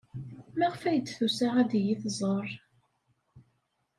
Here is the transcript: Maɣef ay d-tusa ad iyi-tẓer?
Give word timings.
Maɣef 0.57 0.81
ay 0.83 0.99
d-tusa 0.99 1.47
ad 1.61 1.71
iyi-tẓer? 1.79 2.49